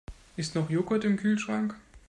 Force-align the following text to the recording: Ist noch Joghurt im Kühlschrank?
Ist 0.35 0.55
noch 0.55 0.71
Joghurt 0.71 1.05
im 1.05 1.15
Kühlschrank? 1.15 1.75